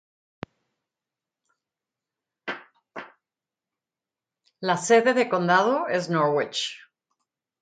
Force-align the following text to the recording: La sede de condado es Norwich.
La 4.71 4.77
sede 4.79 5.13
de 5.13 5.29
condado 5.29 5.87
es 5.89 6.09
Norwich. 6.09 6.79